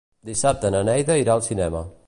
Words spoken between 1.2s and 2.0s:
irà al cinema.